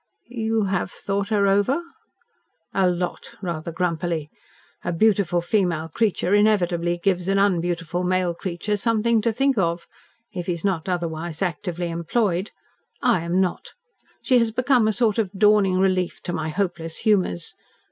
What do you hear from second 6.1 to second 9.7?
inevitably gives an unbeautiful male creature something to think